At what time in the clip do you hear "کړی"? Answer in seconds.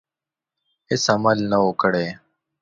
1.81-2.07